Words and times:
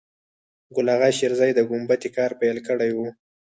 ګل 0.75 0.87
آغا 0.95 1.09
شېرزی 1.17 1.51
د 1.55 1.59
ګومبتې 1.69 2.09
کار 2.17 2.31
پیل 2.39 2.57
کړی 2.67 2.91
و. 2.93 2.97